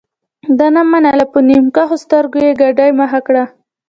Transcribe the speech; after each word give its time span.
ده 0.57 0.67
نه 0.75 0.81
منله 0.91 1.25
په 1.33 1.39
نیم 1.47 1.65
کښو 1.75 1.97
سترګو 2.03 2.37
یې 2.45 2.51
ګاډۍ 2.59 2.89
مخ 2.99 3.11
کړه. 3.27 3.43